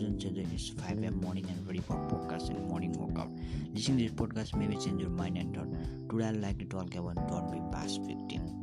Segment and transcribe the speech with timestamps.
[0.00, 0.48] doesn't change.
[0.52, 1.20] It's 5 a.m.
[1.20, 3.30] morning and ready for podcast and morning workout.
[3.74, 5.68] Listening to this podcast maybe change your mind and thought.
[6.08, 8.59] Today I'd like to talk about don't be past 15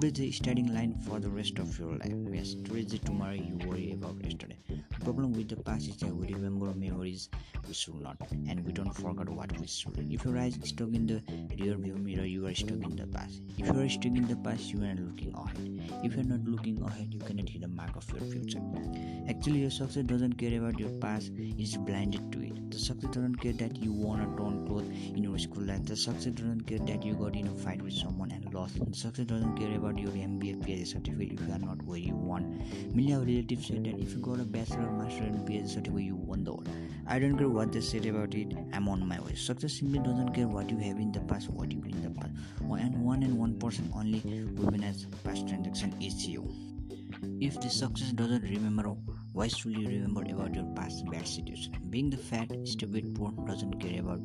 [0.00, 2.14] be the starting line for the rest of your life.
[2.32, 4.56] Yes, today tomorrow you worry about yesterday.
[4.68, 7.28] The problem with the past is that we remember memories
[7.68, 9.98] we should not, and we don't forget what we should.
[10.10, 11.22] If your eyes stuck in the
[11.58, 13.42] rear view mirror, you are stuck in the past.
[13.58, 16.02] If you are stuck in the past, you are looking ahead.
[16.02, 18.62] If you are not looking ahead, you cannot hit the mark of your future.
[19.28, 22.70] Actually, your success doesn't care about your past; it's blinded to it.
[22.70, 25.88] The success doesn't care that you want don't cloth in your school life.
[25.88, 28.78] The success doesn't care that you got in a fight with someone and lost.
[28.84, 32.14] The success doesn't care about your MBA PhD certificate if you are not where you
[32.14, 32.46] want.
[32.94, 36.04] Many of relatives said that if you got a bachelor, or master, and PhD certificate,
[36.04, 36.68] you won the world.
[37.06, 38.54] I don't care what they said about it.
[38.72, 39.34] I'm on my way.
[39.34, 42.20] Success simply doesn't care what you have in the past, what you did in the
[42.20, 42.32] past.
[42.60, 44.20] And one and one person only
[44.56, 46.48] women as past transaction is you.
[47.40, 48.94] If the success doesn't remember,
[49.32, 51.74] why should you remember about your past bad situation?
[51.90, 54.20] Being the fat, stupid, poor doesn't care about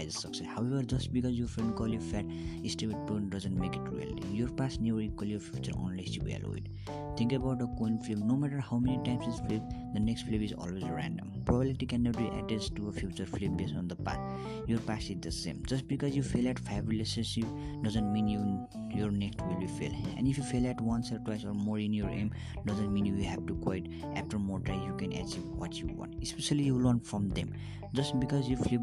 [0.00, 0.46] success.
[0.46, 2.24] However, just because your friend call you fat,
[2.66, 4.18] stupid, poor doesn't make it real.
[4.32, 6.68] Your past never equal your future unless you value it.
[7.16, 8.18] Think about a coin flip.
[8.18, 11.32] No matter how many times it's flipped, the next flip is always random.
[11.44, 14.20] Probability cannot be attached to a future flip based on the past.
[14.66, 15.62] Your past is the same.
[15.66, 17.48] Just because you fail at five relationships
[17.82, 19.92] doesn't mean you your next will be fail.
[20.16, 22.32] And if you fail at once or twice or more in your aim,
[22.66, 23.86] doesn't mean you have to quit.
[24.14, 26.22] After more try, you can achieve what you want.
[26.22, 27.54] Especially you learn from them.
[27.94, 28.80] Just because you flip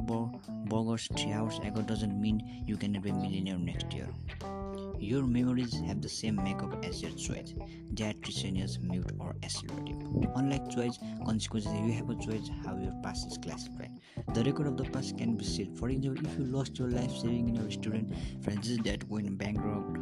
[0.65, 4.07] burgers three hours ago doesn't mean you can be a millionaire next year.
[4.99, 7.53] Your memories have the same makeup as your choice.
[7.91, 9.95] They are treasonous, mute, or accelerative.
[10.35, 13.91] Unlike choice, consequences, you have a choice how your past is classified.
[14.33, 15.79] The record of the past can be sealed.
[15.79, 19.98] For example, if you lost your life saving in your student franchise that went bankrupt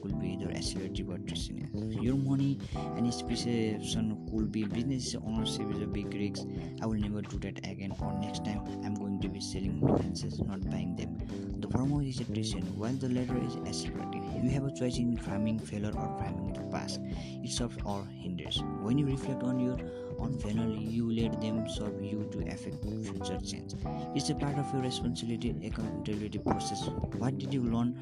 [0.00, 1.68] could be either accelerative or treasonous.
[1.74, 2.58] Your money
[2.96, 6.46] and speculation could be business ownership is a big risk.
[6.82, 10.40] I will never do that again, or next time I'm going to be selling franchises,
[10.40, 11.18] not buying them.
[11.60, 14.24] The former is a treason while the latter is accelerative.
[14.42, 17.00] You have a choice in framing failure or framing the past.
[17.02, 18.62] It serves or hinders.
[18.80, 19.78] When you reflect on your
[20.18, 23.74] own failure, you let them serve you to affect future change.
[24.14, 26.88] It's a part of your responsibility accountability process.
[27.18, 27.96] What did you learn?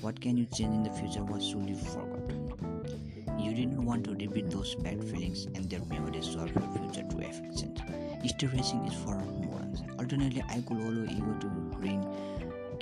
[0.00, 1.22] What can you change in the future?
[1.24, 2.36] What should you forget?
[3.38, 7.18] You didn't want to repeat those bad feelings and their memories serve your future to
[7.18, 7.80] affect change.
[8.22, 9.82] History racing is for morons.
[9.98, 11.48] Alternately, I could allow ego to
[11.78, 12.04] ring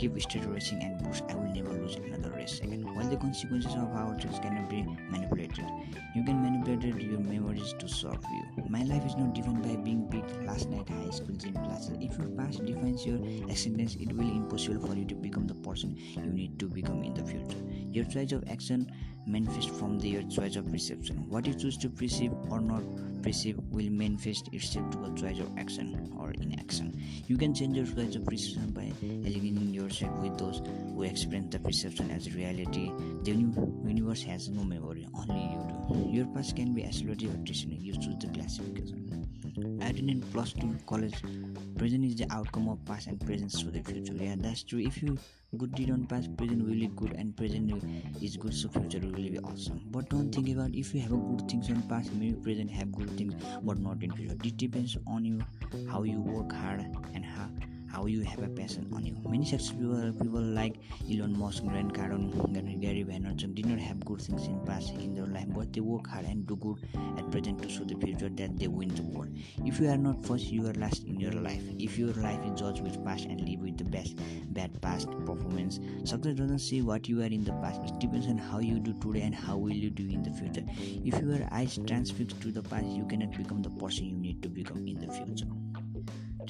[0.01, 2.87] keep straight racing and boost, I will never lose another race again.
[2.95, 5.67] While the consequences of our choice cannot be manipulated,
[6.15, 8.65] you can manipulate your memories to serve you.
[8.71, 11.99] My life is not defined by being big last night high school gym classes.
[12.01, 13.19] If your past defines your
[13.51, 17.03] acceptance, it will be impossible for you to become the person you need to become
[17.03, 17.63] in the future.
[17.91, 18.91] Your choice of action
[19.27, 21.29] manifests from the, your choice of perception.
[21.29, 22.85] What you choose to perceive or not
[23.23, 27.01] perceive will manifest itself to a choice of action or inaction.
[27.27, 30.63] You can change your choice of perception by aligning yourself with those
[30.95, 32.93] who experience the perception as reality.
[33.23, 36.11] The universe has no memory, only you do.
[36.11, 37.81] Your past can be accelerated or distant.
[37.81, 39.79] You choose the classification.
[39.83, 41.21] I didn't plus two college.
[41.77, 44.15] Present is the outcome of past and present to the future.
[44.15, 44.81] Yeah, that's true.
[44.81, 45.19] If you
[45.57, 47.83] good deed on past, present will be good, and present
[48.23, 49.81] is good, so future will be awesome.
[49.91, 53.11] But don't think about if you have good things on past, maybe present have good
[53.17, 54.37] things, but not in future.
[54.45, 55.41] It depends on you
[55.91, 57.49] how you work hard and how
[57.93, 59.17] how you have a passion on you.
[59.29, 60.77] Many successful people like
[61.11, 65.27] Elon Musk, Grant Cardone, Gary Vaynerchuk did not have good things in past in their
[65.27, 66.77] life, but they work hard and do good
[67.19, 69.29] at present to show the future that they win the world.
[69.65, 71.63] If you are not first, you are last in your life.
[71.79, 74.17] If your life is judged with past and live with the best
[74.53, 77.81] bad past performance, success doesn't see what you are in the past.
[77.85, 80.65] It depends on how you do today and how will you do in the future.
[81.05, 84.49] If your eyes transfixed to the past, you cannot become the person you need to
[84.49, 85.47] become in the future.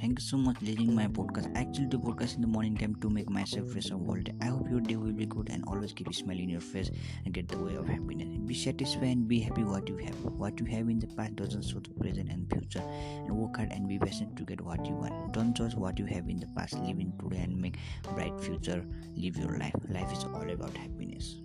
[0.00, 1.54] Thank you so much for listening my podcast.
[1.54, 4.32] Actually do podcast in the morning time to make myself fresh of all day.
[4.40, 6.90] I hope your day will be good and always keep a smile in your face
[7.26, 8.28] and get the way of happiness.
[8.46, 10.14] Be satisfied and be happy what you have.
[10.24, 12.82] What you have in the past doesn't show the present and future.
[13.26, 15.34] And work hard and be patient to get what you want.
[15.34, 16.78] Don't judge what you have in the past.
[16.78, 17.76] Live in today and make
[18.14, 18.82] bright future.
[19.14, 19.74] Live your life.
[19.90, 21.36] Life is all about happiness.